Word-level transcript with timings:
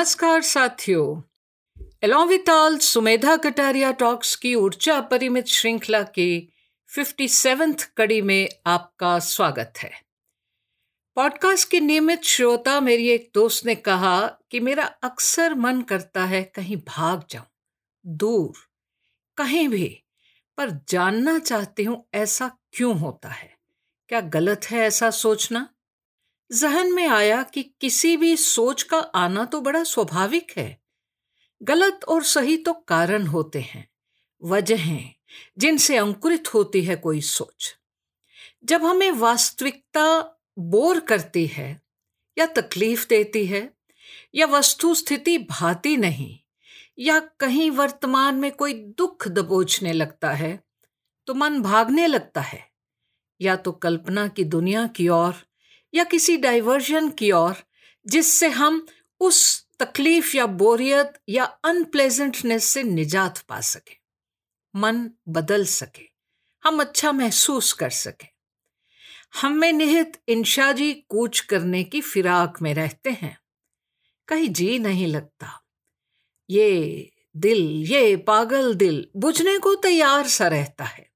नमस्कार 0.00 0.42
साथियों। 0.42 1.22
एलोविताल 2.02 2.78
सुमेधा 2.78 3.36
कटारिया 3.36 3.92
टॉक्स 3.92 4.36
की 4.36 4.54
ऊर्जा 4.54 5.00
परिमित 5.00 5.46
श्रृंखला 5.46 6.02
की 6.02 6.52
फिफ्टी 6.86 7.28
सेवेंथ 7.28 7.74
कड़ी 7.96 8.22
में 8.22 8.48
आपका 8.66 9.18
स्वागत 9.18 9.72
है। 9.78 9.90
पॉडकास्ट 11.14 11.70
के 11.70 11.80
नियमित 11.80 12.22
श्रोता 12.22 12.80
मेरी 12.80 13.08
एक 13.08 13.30
दोस्त 13.34 13.66
ने 13.66 13.74
कहा 13.74 14.26
कि 14.50 14.60
मेरा 14.60 14.84
अक्सर 14.84 15.54
मन 15.54 15.82
करता 15.82 16.24
है 16.24 16.42
कहीं 16.42 16.76
भाग 16.76 17.24
जाऊँ, 17.30 17.46
दूर, 18.06 18.52
कहीं 19.36 19.68
भी, 19.68 20.02
पर 20.56 20.70
जानना 20.88 21.38
चाहती 21.38 21.84
हूँ 21.84 22.08
ऐसा 22.14 22.50
क्यों 22.72 22.98
होता 22.98 23.28
है? 23.28 23.56
क्या 24.08 24.20
गलत 24.20 24.60
है 24.70 24.78
ऐसा 24.78 25.10
सोचना? 25.10 25.68
जहन 26.50 26.92
में 26.92 27.06
आया 27.08 27.42
कि 27.42 27.62
किसी 27.80 28.16
भी 28.16 28.36
सोच 28.36 28.82
का 28.82 28.98
आना 28.98 29.44
तो 29.44 29.60
बड़ा 29.60 29.82
स्वाभाविक 29.84 30.52
है। 30.56 30.80
गलत 31.62 32.00
और 32.08 32.22
सही 32.22 32.56
तो 32.56 32.72
कारण 32.72 33.26
होते 33.26 33.60
हैं, 33.60 33.88
वजहें 34.42 35.10
जिनसे 35.58 35.96
अंकुरित 35.96 36.54
होती 36.54 36.82
है 36.84 36.96
कोई 36.96 37.20
सोच। 37.20 37.74
जब 38.64 38.84
हमें 38.84 39.10
वास्तविकता 39.10 40.06
बोर 40.58 41.00
करती 41.00 41.46
है 41.46 41.70
या 42.36 42.46
तकलीफ़ 42.46 43.06
देती 43.08 43.46
है 43.46 43.68
या 44.34 44.46
वस्तु 44.46 44.94
स्थिति 44.94 45.38
भाती 45.38 45.96
नहीं 45.96 46.38
या 46.98 47.18
कहीं 47.40 47.70
वर्तमान 47.70 48.34
में 48.34 48.50
कोई 48.52 48.74
दुख 48.74 49.28
दबोचने 49.28 49.92
लगता 49.92 50.30
है 50.32 50.58
तो 51.26 51.34
मन 51.34 51.60
भागने 51.62 52.06
लगता 52.06 52.40
है। 52.40 52.64
या 53.40 53.56
तो 53.56 53.72
कल्पना 53.72 54.28
की 54.28 54.44
दुनिया 54.44 54.86
की 54.86 55.08
ओर 55.08 55.34
या 55.94 56.04
किसी 56.04 56.36
डाइवर्जन 56.36 57.10
की 57.10 57.32
ओर, 57.32 57.54
जिससे 58.06 58.48
हम 58.48 58.86
उस 59.20 59.66
तकलीफ़ 59.78 60.36
या 60.36 60.46
बोरियत 60.46 61.12
या 61.28 61.44
अनप्लेजेंटनेस 61.44 62.64
से 62.64 62.82
निजात 62.82 63.38
पा 63.38 63.60
सके। 63.60 63.96
मन 64.76 65.10
बदल 65.28 65.64
सके, 65.64 66.10
हम 66.64 66.80
अच्छा 66.80 67.12
महसूस 67.12 67.72
कर 67.72 67.90
सके। 67.90 68.40
हम 69.40 69.52
में 69.52 69.72
निहित 69.72 70.22
इंशाजी 70.28 70.94
कूच 70.94 71.40
करने 71.40 71.84
की 71.84 72.00
फिराक 72.00 72.62
में 72.62 72.74
रहते 72.74 73.10
हैं। 73.10 73.40
कहीं 74.28 74.48
जी 74.48 74.78
नहीं 74.78 75.06
लगता। 75.06 75.64
ये 76.50 77.10
दिल, 77.36 77.84
ये 77.86 78.16
पागल 78.16 78.74
दिल 78.74 79.08
बुझने 79.16 79.58
को 79.58 79.74
तैयार 79.74 80.28
सा 80.28 80.48
रहता 80.48 80.84
है। 80.84 81.10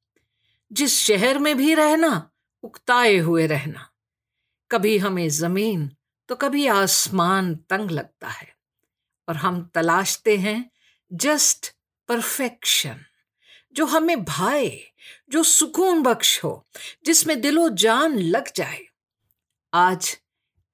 जिस 0.72 0.98
शहर 0.98 1.38
में 1.38 1.56
भी 1.56 1.75
रहना, 1.75 2.31
उकताए 2.62 3.16
हुए 3.16 3.47
रहना। 3.47 3.94
कभी 4.70 4.97
हमें 4.98 5.29
ज़मीन 5.29 5.91
तो 6.29 6.37
कभी 6.37 6.67
आसमान 6.67 7.55
तंग 7.70 7.91
लगता 7.91 8.29
है। 8.29 8.48
और 9.29 9.37
हम 9.37 9.62
तलाशते 9.75 10.37
हैं 10.37 10.71
जस्ट 11.11 11.73
परफेक्शन, 12.09 13.01
जो 13.75 13.87
हमें 13.87 14.25
भाए, 14.25 14.81
जो 15.31 15.43
सुकून 15.43 16.03
बख्श 16.03 16.43
हो, 16.45 16.65
जिसमें 17.06 17.41
दिलो 17.41 17.69
जान 17.69 18.19
लग 18.19 18.53
जाए। 18.56 18.81
आज 19.73 20.17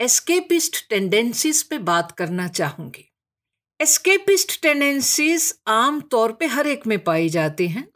एस्केपिस्ट 0.01 0.89
टेंडेंसीज 0.89 1.63
पे 1.63 1.79
बात 1.79 2.13
करना 2.13 2.49
चाहूँगी। 2.49 3.07
एस्केपिस्ट 3.81 4.61
टेंडेंसीज 4.63 5.53
आम 5.67 6.01
तौर 6.01 6.33
पे 6.33 6.47
हर 6.47 6.67
एक 6.67 6.87
में 6.87 6.99
पाई 7.05 7.29
जाती 7.29 7.69
हैं, 7.69 7.89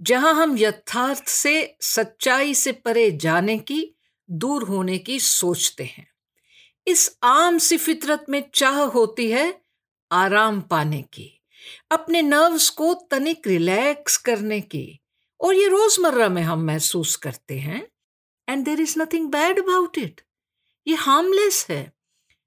जहाँ 0.00 0.34
हम 0.34 0.56
यथार्थ 0.58 1.28
से 1.28 1.76
सच्चाई 1.80 2.54
से 2.54 2.72
परे 2.72 3.10
जाने 3.10 3.58
की 3.58 3.82
दूर 4.30 4.62
होने 4.62 4.98
की 4.98 5.18
सोचते 5.20 5.84
हैं। 5.84 6.06
इस 6.86 7.18
आम 7.22 7.58
सी 7.58 7.76
फितरत 7.76 8.24
में 8.28 8.42
चाह 8.54 8.80
होती 8.80 9.30
है 9.30 9.60
आराम 10.10 10.60
पाने 10.60 11.02
की, 11.02 11.30
अपने 11.90 12.22
नर्व्स 12.22 12.68
को 12.70 12.94
तनिक 13.10 13.46
रिलैक्स 13.46 14.16
करने 14.16 14.60
की, 14.60 15.00
और 15.40 15.54
ये 15.54 15.68
रोज़मर्रा 15.68 16.28
में 16.28 16.42
हम 16.42 16.64
महसूस 16.64 17.16
करते 17.16 17.58
हैं। 17.58 17.86
And 18.48 18.64
there 18.64 18.80
is 18.80 18.98
nothing 18.98 19.28
bad 19.28 19.58
about 19.58 19.98
it 19.98 20.20
ये 20.86 20.94
हार्मलेस 20.94 21.66
है, 21.70 21.92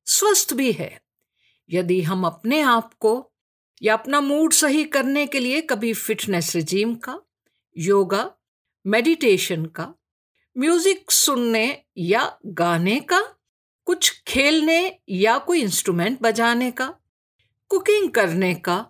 स्वस्थ 0.08 0.53
भी 0.53 0.72
है। 0.72 1.02
यदि 1.69 2.02
हम 2.02 2.25
अपने 2.25 2.62
आप 2.62 2.94
को 2.94 3.31
या 3.81 3.94
अपना 3.94 4.19
मूड 4.22 4.53
सही 4.53 4.84
करने 4.84 5.25
के 5.28 5.40
लिए 5.40 5.62
कभी 5.62 5.94
फिटनेस 5.94 6.56
रिजीम 6.56 6.96
का 6.96 7.19
योगा 7.75 8.31
मेडिटेशन 8.85 9.66
का 9.66 9.94
म्यूज़िक 10.58 11.12
सुनने 11.12 11.84
या 11.98 12.38
गाने 12.46 13.00
का, 13.00 13.22
कुछ 13.86 14.24
खेलने 14.28 15.00
या 15.10 15.38
कोई 15.38 15.62
इंस्ट्रूमेंट 15.62 16.20
बजाने 16.22 16.72
का, 16.72 16.96
कुकिंग 17.70 18.12
करने 18.12 18.56
का, 18.56 18.86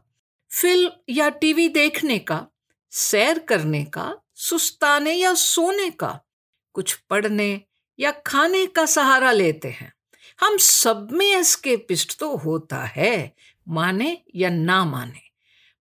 फ़िल्म 0.54 0.92
या 1.10 1.30
टीवी 1.30 1.70
देखने 1.70 2.20
का, 2.20 2.48
सैर 2.92 3.40
करने 3.40 3.86
का, 3.86 4.18
सुस्ताने 4.36 5.14
या 5.14 5.34
सोने 5.34 5.90
का, 5.90 6.22
कुछ 6.74 6.94
पढ़ने 6.94 7.62
या 8.00 8.12
खाने 8.12 8.66
का 8.66 8.86
सहारा 8.86 9.32
लेते 9.32 9.68
हैं। 9.68 9.94
हम 10.40 10.58
सब 10.58 11.12
में 11.12 11.28
एस्केपिस्ट 11.28 12.20
तो 12.20 12.36
होता 12.36 12.84
है, 12.84 13.36
माने 13.70 14.22
या 14.36 14.50
ना 14.50 14.86
माने। 14.86 15.22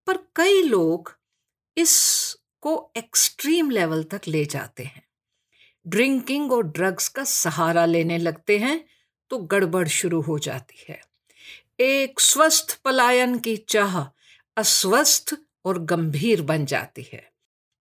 पर 0.06 0.16
कई 0.36 0.62
लोग 0.62 1.18
इसको 1.76 2.92
एक्सट्रीम 2.96 3.70
लेवल 3.70 4.04
तक 4.04 4.20
ले 4.28 4.44
जाते 4.44 4.82
हैं। 4.82 5.03
ड्रिंकिंग 5.86 6.52
और 6.52 6.66
ड्रग्स 6.66 7.08
का 7.08 7.24
सहारा 7.24 7.84
लेने 7.86 8.18
लगते 8.18 8.58
हैं 8.58 8.84
तो 9.30 9.38
गड़बड़ 9.38 9.86
शुरू 9.88 10.20
हो 10.20 10.38
जाती 10.38 10.84
है। 10.88 11.00
एक 11.80 12.20
स्वस्थ 12.20 12.78
पलायन 12.84 13.38
की 13.38 13.56
चाह 13.68 14.00
अस्वस्थ 14.56 15.34
और 15.64 15.78
गंभीर 15.84 16.42
बन 16.42 16.64
जाती 16.66 17.06
है, 17.12 17.22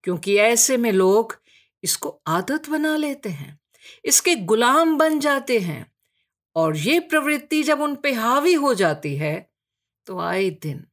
क्योंकि 0.04 0.36
ऐसे 0.38 0.78
में 0.78 0.92
लोग 0.92 1.36
इसको 1.84 2.10
आदत 2.28 2.70
बना 2.70 2.96
लेते 2.98 3.30
हैं, 3.30 3.60
इसके 4.06 4.36
गुलाम 4.36 4.98
बन 4.98 5.20
जाते 5.20 5.60
हैं, 5.60 5.86
और 6.56 6.78
ये 6.78 7.00
प्रवृत्ति 7.02 7.62
जब 7.64 7.82
उन 7.82 7.96
पे 7.96 8.12
हावी 8.14 8.54
हो 8.56 8.74
जाती 8.74 9.16
है 9.16 9.36
तो 10.08 10.20
आए 10.20 10.50
दिन 10.62 10.84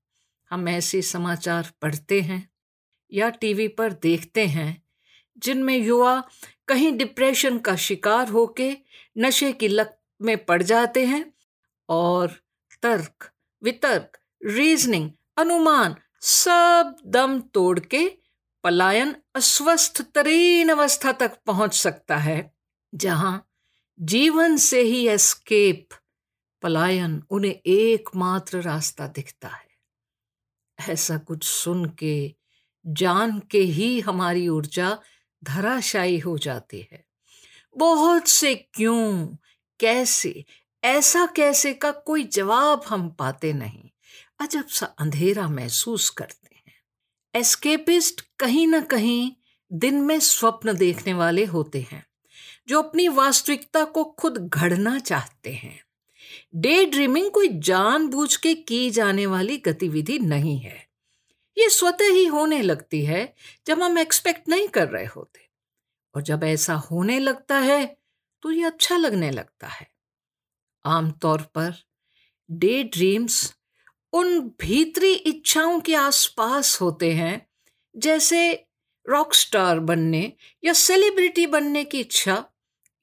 हम 0.50 0.69
ऐसे 0.69 1.00
समाचार 1.03 1.70
पढ़ते 1.82 2.20
हैं 2.20 2.49
या 3.12 3.28
टीवी 3.31 3.66
पर 3.69 3.93
देखते 3.93 4.47
हैं, 4.47 4.82
जिनमें 5.43 5.76
युवा 5.76 6.22
कहीं 6.70 6.92
डिप्रेशन 6.92 7.58
का 7.58 7.76
शिकार 7.76 8.28
होके 8.28 8.76
नशे 9.19 9.53
की 9.53 9.69
लत 9.69 10.00
में 10.22 10.44
पड़ 10.44 10.62
जाते 10.62 11.06
हैं 11.06 11.32
और 11.88 12.34
तर्क, 12.82 13.31
वितर्क 13.62 14.19
रीजनिंग 14.47 15.10
अनुमान 15.36 15.97
सब 16.20 16.97
दम 17.06 17.41
तोड़ 17.41 17.81
के 17.81 18.19
पलायन 18.64 19.16
अस्वस्थ 19.34 20.03
तरीन 20.03 20.69
अवस्था 20.69 21.12
तक 21.12 21.38
पहुँच 21.47 21.75
सकता 21.75 22.16
है, 22.16 22.54
जहाँ 22.94 23.48
जीवन 24.00 24.56
से 24.56 24.81
ही 24.81 25.08
एस्केप 25.08 25.88
पलायन 26.62 27.22
उन्हें 27.31 27.60
एकमात्र 27.66 28.60
रास्ता 28.60 29.06
दिखता 29.06 29.48
है। 29.48 29.69
ऐसा 30.88 31.19
कुछ 31.19 31.44
सुन 31.44 31.84
के, 31.98 32.34
जान 32.87 33.38
के 33.50 33.60
ही 33.60 34.00
हमारी 34.00 34.48
ऊर्जा 34.48 34.98
धराशायी 35.44 36.18
हो 36.18 36.38
जाती 36.38 36.88
है। 36.92 37.04
बहुत 37.78 38.28
से 38.28 38.54
क्यों, 38.54 39.26
कैसे, 39.80 40.44
ऐसा 40.84 41.26
कैसे 41.26 41.74
का 41.74 41.90
कोई 41.90 42.24
जवाब 42.24 42.82
हम 42.88 43.10
पाते 43.10 43.52
नहीं। 43.52 43.90
अजब 44.40 44.68
सा 44.68 44.86
अंधेरा 44.86 45.48
महसूस 45.48 46.10
करते 46.10 46.54
हैं। 46.54 46.74
एस्केपिस्ट 47.34 48.20
कहीं 48.38 48.66
ना 48.66 48.81
कहीं 48.81 49.32
दिन 49.72 49.94
में 49.94 50.20
स्वप्न 50.20 50.76
देखने 50.76 51.14
वाले 51.14 51.44
होते 51.44 51.86
हैं, 51.93 52.06
जो 52.69 52.82
अपनी 52.82 53.08
वास्तविकता 53.08 53.84
को 53.84 54.04
खुद 54.04 54.48
घड़ना 54.48 54.98
चाहते 54.98 55.50
हैं। 55.50 55.84
डे 56.54 56.86
ड्रीमिंग 56.86 57.31
कोई 57.31 57.48
जानबूझ 57.48 58.36
के 58.36 58.54
की 58.54 58.90
जाने 58.90 59.26
वाली 59.26 59.56
गतिविधि 59.56 60.19
नहीं 60.19 60.58
है। 60.58 60.89
ये 61.56 61.69
स्वतः 61.69 62.12
ही 62.12 62.25
होने 62.26 62.61
लगती 62.62 63.05
है 63.05 63.23
जब 63.67 63.82
हम 63.82 63.99
एक्सपेक्ट 63.99 64.49
नहीं 64.49 64.69
कर 64.69 64.88
रहे 64.88 65.06
होते। 65.06 65.49
और 66.14 66.23
जब 66.23 66.44
ऐसा 66.44 66.75
होने 66.75 67.19
लगता 67.19 67.58
है 67.58 67.85
तो 68.43 68.50
ये 68.50 68.64
अच्छा 68.64 68.97
लगने 68.97 69.31
लगता 69.31 69.67
है। 69.67 69.91
आमतौर 70.85 71.43
पर 71.55 71.75
डे 72.50 72.82
ड्रीम्स 72.85 73.55
उन 74.12 74.41
भीतरी 74.61 75.12
इच्छाओं 75.12 75.81
के 75.81 75.94
आसपास 75.94 76.81
होते 76.81 77.12
हैं, 77.12 77.47
जैसे 77.94 78.53
रॉकस्टार 79.06 79.79
बनने 79.81 80.32
या 80.64 80.73
सेलिब्रिटी 80.73 81.46
बनने 81.46 81.85
की 81.85 82.00
इच्छा 82.00 82.44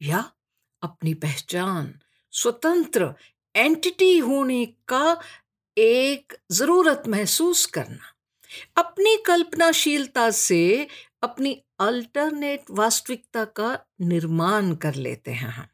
या 0.01 0.19
अपनी 0.81 1.13
पहचान, 1.13 1.93
स्वतंत्र 2.33 3.13
एंटिटी 3.55 4.17
होने 4.17 4.65
का 4.87 5.19
एक 5.77 6.37
ज़रूरत 6.51 7.03
महसूस 7.07 7.65
करना। 7.65 8.13
अपनी 8.77 9.15
कल्पनाशीलता 9.17 10.29
से 10.31 10.87
अपनी 11.23 11.61
अल्टरनेट 11.79 12.63
वास्तविकता 12.71 13.45
का 13.45 13.77
निर्माण 14.01 14.73
कर 14.75 14.95
लेते 14.95 15.31
हैं 15.31 15.49
हम। 15.49 15.67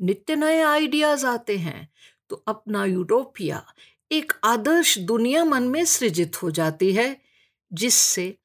नित्य 0.00 0.36
नए 0.36 0.60
आइडियाज़ 0.62 1.26
आते 1.26 1.56
हैं 1.56 1.88
तो 2.30 2.36
अपना 2.48 2.84
यूटोपिया 2.84 3.64
एक 4.10 4.32
आदर्श 4.44 4.98
दुनिया 4.98 5.44
मन 5.44 5.62
में 5.62 5.84
सृजित 5.84 6.42
हो 6.42 6.50
जाती 6.50 6.92
है, 6.92 7.16
जिससे 7.72 8.36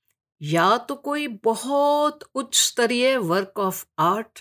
या 0.42 0.78
तो 0.78 0.96
कोई 0.96 1.28
बहुत 1.44 2.30
उच्च 2.36 2.58
स्तरीय 2.58 3.16
वर्क 3.18 3.60
ऑफ़ 3.60 3.86
आर्ट 4.00 4.40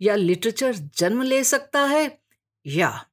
या 0.00 0.14
लिटरेचर 0.14 0.74
जन्म 0.74 1.22
ले 1.22 1.42
सकता 1.44 1.84
है, 1.84 2.18
या 2.66 3.06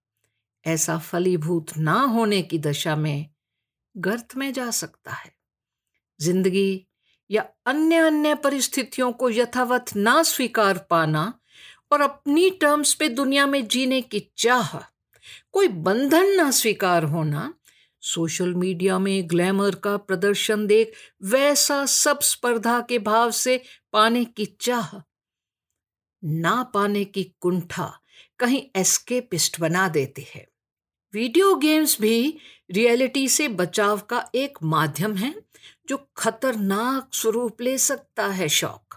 ऐसा 0.65 0.97
फलीभूत 0.97 1.77
ना 1.77 1.99
होने 2.01 2.41
की 2.41 2.59
दशा 2.59 2.95
में 2.95 3.29
गर्त 3.95 4.35
में 4.35 4.51
जा 4.53 4.69
सकता 4.71 5.11
है। 5.11 5.37
ज़िंदगी 6.19 6.85
या 7.29 7.41
अन्य 7.65 7.97
अन्य 7.97 8.35
परिस्थितियों 8.35 9.11
को 9.11 9.29
यथावत 9.29 9.95
ना 9.95 10.21
स्वीकार 10.23 10.77
पाना 10.89 11.33
और 11.91 12.01
अपनी 12.01 12.49
टर्म्स 12.61 12.93
पे 12.93 13.09
दुनिया 13.09 13.45
में 13.47 13.67
जीने 13.67 14.01
की 14.01 14.19
चाह, 14.37 14.77
कोई 15.51 15.67
बंधन 15.67 16.35
ना 16.37 16.49
स्वीकार 16.51 17.03
होना, 17.03 17.53
सोशल 18.03 18.53
मीडिया 18.53 18.97
में 18.99 19.29
ग्लैमर 19.29 19.75
का 19.75 19.95
प्रदर्शन 19.99 20.65
देख 20.67 20.93
वैसा 21.23 21.85
सब 21.85 22.19
स्पर्धा 22.23 22.79
के 22.89 22.99
भाव 22.99 23.31
से 23.33 23.61
पाने 23.93 24.23
की 24.25 24.45
चाह, 24.61 24.97
ना 26.23 26.61
पाने 26.73 27.03
की 27.05 27.23
कुंठा 27.41 27.91
कहीं 28.39 28.61
एस्केपिस्ट 28.75 29.59
बना 29.59 29.87
देती 29.87 30.25
है। 30.35 30.45
वीडियो 31.13 31.55
गेम्स 31.55 31.99
भी 32.01 32.37
रियलिटी 32.71 33.27
से 33.27 33.47
बचाव 33.47 33.99
का 33.99 34.29
एक 34.35 34.57
माध्यम 34.63 35.15
है, 35.15 35.35
जो 35.89 36.09
खतरनाक 36.17 37.09
स्वरूप 37.13 37.61
ले 37.61 37.77
सकता 37.77 38.27
है 38.27 38.49
शौक। 38.49 38.95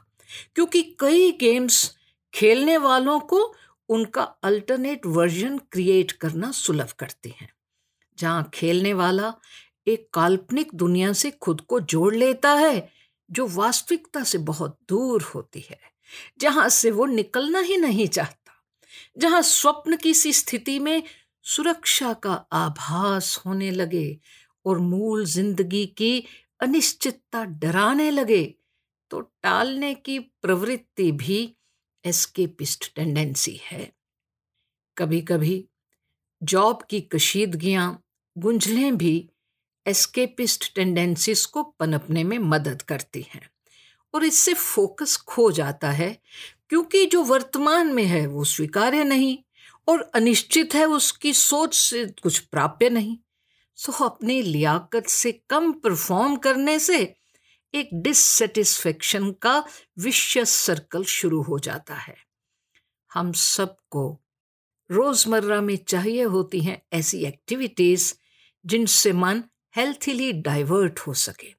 क्योंकि 0.55 0.97
कई 1.01 1.33
गेम्स 1.33 1.97
खेलने 2.35 2.77
वालों 2.77 3.21
को 3.21 3.55
उनका 3.89 4.23
अल्टरनेट 4.23 5.07
वर्जन 5.07 5.59
क्रिएट 5.59 6.13
करना 6.13 6.51
सुलभ 6.51 6.91
करते 6.91 7.29
हैं। 7.29 7.53
जहाँ 8.19 8.51
खेलने 8.55 8.93
वाला 8.93 9.35
एक 9.87 10.09
काल्पनिक 10.15 10.69
दुनिया 10.75 11.13
से 11.13 11.31
खुद 11.31 11.61
को 11.61 11.81
जोड़ 11.81 12.15
लेता 12.15 12.55
है, 12.55 12.93
जो 13.31 13.47
वास्तविकता 13.47 14.25
से 14.25 14.39
बहुत 14.39 14.79
दूर 14.89 15.23
होती 15.23 15.61
है, 15.61 15.81
जहाँ 16.41 16.69
से 16.69 16.91
वो 16.91 17.07
निकलना 17.07 17.59
ही 17.59 17.77
नहीं 17.77 18.09
चाहता, 18.09 18.53
जहाँ 19.19 19.43
स्वप्न 19.43 19.97
की 19.97 20.15
सी 20.15 20.33
स्थिति 20.33 20.79
में 20.79 21.03
सुरक्षा 21.51 22.13
का 22.15 22.33
आभास 22.53 23.37
होने 23.47 23.71
लगे 23.71 24.19
और 24.65 24.79
मूल 24.79 25.25
ज़िंदगी 25.27 25.87
की 25.99 26.25
अनिश्चितता 26.61 27.45
डराने 27.45 28.11
लगे 28.11 28.43
तो 29.11 29.21
टालने 29.21 29.95
की 29.95 30.19
प्रवृत्ति 30.19 31.11
भी 31.13 31.39
एस्केपिस्ट 32.05 32.95
टेंडेंसी 32.97 33.59
है। 33.63 33.91
कभी 34.97 35.21
कभी 35.23 35.65
जॉब 36.43 36.83
की 36.91 37.01
कशीदगियाँ, 37.01 38.03
गुंजलें 38.37 38.97
भी 38.97 39.31
एस्केपिस्ट 39.87 40.75
टेंडेंसीज 40.75 41.45
को 41.47 41.63
पनपने 41.63 42.25
में 42.25 42.39
मदद 42.39 42.83
करती 42.83 43.27
हैं 43.31 43.49
और 44.15 44.25
इससे 44.25 44.55
फोकस 44.55 45.17
खो 45.19 45.51
जाता 45.53 45.91
है, 45.91 46.17
क्योंकि 46.69 47.05
जो 47.07 47.23
वर्तमान 47.25 47.93
में 47.95 48.05
है 48.05 48.27
वो 48.27 48.45
स्वीकार्य 48.47 49.05
नहीं। 49.05 49.37
और 49.89 50.11
अनिश्चित 50.15 50.75
है 50.75 50.85
उसकी 50.87 51.33
सोच 51.33 51.75
से 51.75 52.07
कुछ 52.23 52.39
प्राप्य 52.39 52.91
नहीं। 52.91 53.17
सो 53.79 53.93
अपने 54.05 54.41
लियाकत 54.43 55.07
से 55.07 55.33
कम 55.51 55.73
परफॉर्म 55.73 56.37
करने 56.37 56.79
से 56.79 56.99
एक 57.75 57.89
डिससेटिस्फेक्शन 57.95 59.31
का 59.33 59.59
विशेष 59.99 60.49
सर्कल 60.49 61.05
शुरू 61.05 61.43
हो 61.43 61.59
जाता 61.59 61.95
है। 61.95 62.17
हम 63.11 63.33
सबको 63.33 64.21
रोज़मर्रा 64.91 65.61
में 65.61 65.77
चाहिए 65.77 66.23
होती 66.23 66.61
हैं 66.61 66.81
ऐसी 66.93 67.25
एक्टिविटीज़ 67.25 68.13
जिनसे 68.65 69.13
मन 69.13 69.43
हेल्थीली 69.77 70.33
डाइवर्ट 70.33 70.99
हो 70.99 71.15
सके। 71.15 71.55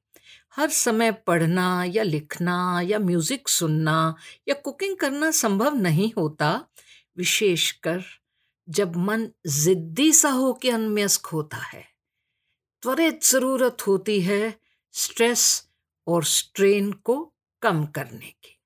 हर 0.56 0.70
समय 0.70 1.12
पढ़ना 1.26 1.84
या 1.84 2.02
लिखना 2.02 2.80
या 2.84 2.98
म्यूज़िक 2.98 3.48
सुनना 3.48 4.14
या 4.48 4.54
कुकिंग 4.54 4.96
करना 4.96 5.30
संभव 5.30 5.74
नहीं 5.74 6.12
होता 6.18 6.50
विशेषकर 7.16 8.04
जब 8.68 8.96
मन 8.96 9.28
जिद्दी 9.46 10.12
सा 10.12 10.30
हो 10.30 10.52
के 10.52 10.70
अनम्यस्क 10.70 11.26
होता 11.26 11.56
है। 11.56 11.84
त्वरित 12.82 13.24
ज़रूरत 13.24 13.86
होती 13.86 14.20
है 14.20 14.60
स्ट्रेस 14.92 15.68
और 16.06 16.24
स्ट्रेन 16.24 16.92
को 16.92 17.32
कम 17.62 17.86
करने 17.86 18.26
की। 18.26 18.58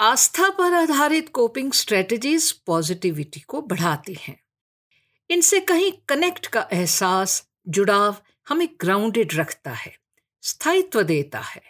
आस्था 0.00 0.48
पर 0.50 0.74
आधारित 0.74 1.28
कोपिंग 1.28 1.72
स्ट्रेटजीज 1.72 2.52
पॉजिटिविटी 2.52 3.40
को 3.40 3.60
बढ़ाती 3.62 4.16
हैं। 4.20 4.40
इनसे 5.30 5.60
कहीं 5.60 5.92
कनेक्ट 6.08 6.46
का 6.46 6.68
एहसास, 6.72 7.48
जुड़ाव 7.68 8.16
हमें 8.48 8.68
ग्राउंडेड 8.80 9.34
रखता 9.34 9.70
है, 9.70 9.98
स्थायित्व 10.42 11.02
देता 11.02 11.40
है, 11.40 11.62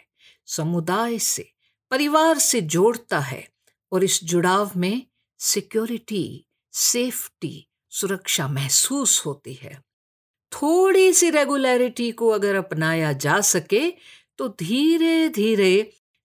समुदाय 0.45 1.19
से, 1.19 1.51
परिवार 1.91 2.39
से 2.39 2.61
जोड़ता 2.61 3.19
है 3.19 3.47
और 3.91 4.03
इस 4.03 4.23
जुड़ाव 4.23 4.71
में 4.75 5.07
सिक्योरिटी, 5.45 6.45
सेफ्टी, 6.73 7.67
सुरक्षा 7.91 8.47
महसूस 8.47 9.25
होती 9.25 9.53
है। 9.53 9.79
थोड़ी 10.51 11.11
सी 11.13 11.29
रेगुलरिटी 11.29 12.11
को 12.11 12.29
अगर 12.29 12.55
अपनाया 12.55 13.11
जा 13.13 13.39
सके 13.41 13.89
तो 14.39 14.47
धीरे 14.59 15.29
धीरे 15.29 15.73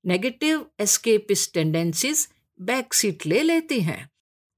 negative 0.04 0.66
escapist 0.80 1.52
tendencies 1.52 2.28
back 2.60 2.94
seat 2.94 3.26
ले 3.26 3.42
लेती 3.42 3.80
हैं 3.80 4.08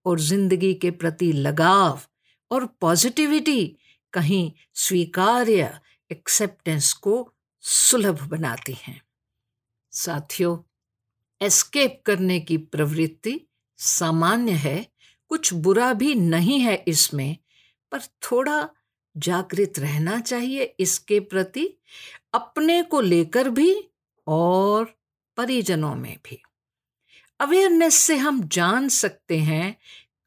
और 0.06 0.20
ज़िंदगी 0.20 0.72
के 0.74 0.90
प्रति 0.90 1.32
लगाव 1.32 2.00
और 2.50 2.66
पॉजिटिविटी 2.80 3.64
कहीं 4.12 4.50
स्वीकार्य 4.74 5.78
एक्सेप्टेंस 6.10 6.92
को 6.92 7.32
सुलभ 7.64 8.22
बनाती 8.28 8.76
हैं। 8.82 9.00
साथियों 9.92 10.56
एस्केप 11.40 12.02
करने 12.06 12.40
की 12.40 12.56
प्रवृत्ति 12.56 13.40
सामान्य 13.82 14.52
है, 14.52 14.86
कुछ 15.30 15.52
बुरा 15.54 15.92
भी 15.92 16.14
नहीं 16.14 16.60
है 16.60 16.84
इसमें, 16.88 17.36
पर 17.92 18.00
थोड़ा 18.22 18.68
जागृत 19.16 19.78
रहना 19.78 20.20
चाहिए 20.20 20.64
इसके 20.80 21.20
प्रति, 21.20 21.66
अपने 22.34 22.82
को 22.82 23.00
लेकर 23.00 23.50
भी 23.50 23.74
और 24.26 24.94
परिजनों 25.36 25.94
में 25.94 26.16
भी। 26.24 26.42
अवेयरनेस 27.40 27.94
से 27.94 28.16
हम 28.16 28.42
जान 28.48 28.88
सकते 28.88 29.38
हैं, 29.38 29.76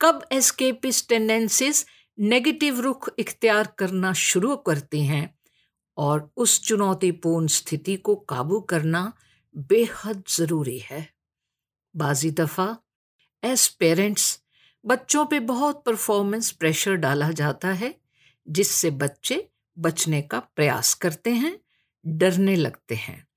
कब 0.01 0.27
एस्केपिस 0.31 1.07
टेंडेंसीज 1.09 1.85
नेगेटिव 2.17 2.79
रुख 2.79 3.09
इख्तियार 3.19 3.67
करना 3.77 4.13
शुरू 4.13 4.55
करती 4.55 5.05
हैं 5.05 5.33
और 5.97 6.29
उस 6.37 6.61
चुनौतीपूर्ण 6.61 7.47
स्थिति 7.47 7.95
को 7.97 8.15
काबू 8.15 8.59
करना 8.59 9.11
बेहद 9.55 10.23
ज़रूरी 10.27 10.77
है। 10.79 11.07
बाजी 11.95 12.31
दफ़ा 12.31 12.75
एज 13.45 13.67
पेरेंट्स 13.67 14.41
बच्चों 14.85 15.25
पे 15.25 15.39
बहुत 15.39 15.83
परफॉर्मेंस 15.85 16.51
प्रेशर 16.51 16.95
डाला 16.95 17.31
जाता 17.31 17.67
है, 17.67 17.95
जिससे 18.49 18.89
बच्चे 18.91 19.49
बचने 19.79 20.21
का 20.21 20.39
प्रयास 20.39 20.93
करते 20.93 21.31
हैं, 21.31 21.59
डरने 22.05 22.55
लगते 22.55 22.95
हैं, 22.95 23.27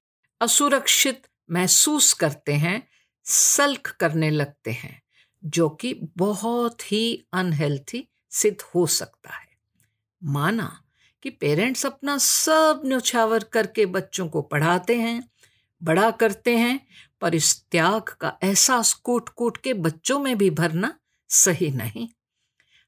असुरक्षित 0.41 1.23
महसूस 1.51 2.13
करते 2.13 2.53
हैं, 2.53 2.89
सल्क 3.25 3.87
करने 3.87 4.31
लगते 4.31 4.71
हैं, 4.71 5.03
जो 5.45 5.69
कि 5.69 5.95
बहुत 6.17 6.93
ही 6.93 7.27
अनहेल्थी 7.33 8.09
सिद्ध 8.31 8.63
हो 8.75 8.87
सकता 8.87 9.35
है। 9.35 9.49
माना 10.25 10.83
कि 11.23 11.31
पेरेंट्स 11.31 11.87
अपना 11.87 12.19
सब 12.19 12.83
न्यौछावर 12.85 13.45
करके 13.45 13.87
बच्चों 13.87 14.29
को 14.29 14.43
पढ़ाते 14.43 14.97
हैं, 14.97 15.29
बड़ा 15.83 16.11
करते 16.11 16.57
हैं 16.57 16.87
पर 17.21 17.35
इस 17.35 17.65
त्याग 17.71 18.03
का 18.03 18.39
एहसास 18.43 18.93
कूट 18.93 19.29
कूट 19.29 19.57
के 19.57 19.75
बच्चों 19.75 20.19
में 20.19 20.37
भी 20.39 20.51
भरना 20.51 20.99
सही 21.29 21.71
नहीं। 21.71 22.09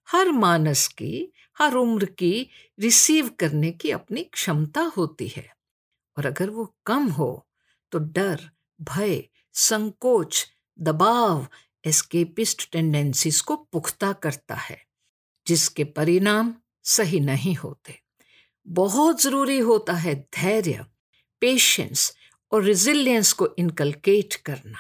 हर 0.08 0.30
मानस 0.32 0.87
की, 0.88 1.32
हर 1.58 1.75
उम्र 1.75 2.04
की 2.04 2.49
रिसीव 2.80 3.28
करने 3.28 3.70
की 3.70 3.90
अपनी 3.90 4.22
क्षमता 4.25 4.80
होती 4.80 5.28
है। 5.28 5.56
और 6.18 6.26
अगर 6.26 6.50
वो 6.50 6.75
कम 6.87 7.08
हो 7.08 7.46
तो 7.92 7.99
डर, 7.99 8.50
भय, 8.80 9.22
संकोच, 9.52 10.46
दबाव 10.78 11.46
एस्केपिस्ट 11.84 12.70
टेंडेंसीज 12.72 13.40
को 13.40 13.56
पुख्ता 13.56 14.12
करता 14.12 14.54
है, 14.54 14.84
जिसके 15.46 15.84
परिणाम 15.84 16.54
सही 16.84 17.20
नहीं 17.20 17.54
होते। 17.54 18.00
बहुत 18.66 19.22
ज़रूरी 19.22 19.58
होता 19.58 19.92
है 19.92 20.14
धैर्य, 20.14 20.84
पेशेंस 21.40 22.16
और 22.52 22.62
रिजिलियंस 22.62 23.33
को 23.33 23.49
इनकलकेट 23.59 24.35
करना, 24.37 24.78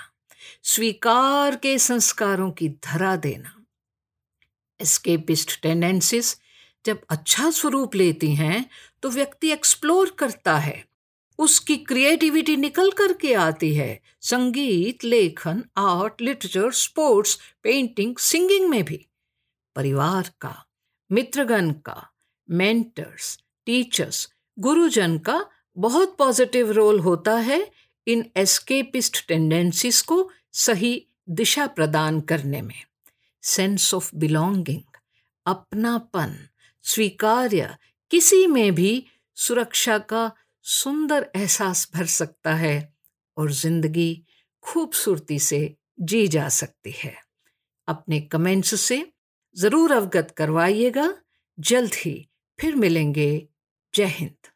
स्वीकार 0.62 1.56
के 1.56 1.78
संस्कारों 1.78 2.50
की 2.50 2.68
धरा 2.84 3.16
देना। 3.16 3.56
एस्केपिस्ट 4.80 5.60
टेंडेंसीज 5.62 6.36
जब 6.84 7.00
अच्छा 7.10 7.50
स्वरूप 7.50 7.94
लेती 7.94 8.34
हैं 8.34 8.64
तो 9.02 9.10
व्यक्ति 9.10 9.50
एक्सप्लोर 9.50 10.14
करता 10.18 10.56
है। 10.58 10.84
उसकी 11.38 11.76
क्रिएटिविटी 11.76 12.56
निकल 12.56 12.90
करके 12.90 13.34
आती 13.34 13.74
है। 13.74 14.00
संगीत, 14.20 15.04
लेखन 15.04 15.62
art 15.76 16.20
literature 16.20 16.70
sports 16.72 17.38
painting 17.62 18.16
singing 18.16 18.68
में 18.68 18.82
भी। 18.84 19.06
परिवार 19.76 20.30
का, 20.40 20.54
मित्रगण 21.10 21.70
का 21.72 22.10
मेंटर्स 22.48 23.38
टीचर्स 23.66 24.28
गुरुजन 24.58 25.18
का 25.18 25.38
बहुत 25.76 26.16
पॉजिटिव 26.16 26.70
रोल 26.70 27.00
होता 27.00 27.36
है 27.36 27.70
इन 28.06 28.24
एस्केपिस्ट 28.36 29.26
टेंडेंसीज 29.28 30.00
को 30.02 30.30
सही 30.52 31.06
दिशा 31.30 31.66
प्रदान 31.66 32.20
करने 32.20 32.62
में। 32.62 32.82
सेंस 33.42 33.94
ऑफ़ 33.94 34.10
बिलोंगिंग 34.16 34.82
अपनापन, 35.46 36.36
स्वीकार्य, 36.84 37.76
किसी 38.10 38.46
में 38.46 38.74
भी 38.74 39.06
सुरक्षा 39.36 39.98
का 39.98 40.30
सुंदर 40.64 41.30
एहसास 41.36 41.88
भर 41.94 42.06
सकता 42.06 42.54
है 42.54 42.92
और 43.36 43.52
ज़िंदगी 43.52 44.22
खूबसूरती 44.62 45.38
से 45.38 45.76
जी 46.00 46.26
जा 46.28 46.48
सकती 46.48 46.90
है। 46.90 47.14
अपने 47.88 48.20
कमेंट्स 48.20 48.80
से 48.80 49.04
ज़रूर 49.56 49.92
अवगत 49.92 50.34
करवाइएगा। 50.36 51.14
जल्द 51.58 51.94
ही 51.94 52.28
फिर 52.58 52.74
मिलेंगे। 52.74 53.48
जय 53.94 54.04
हिंद। 54.04 54.49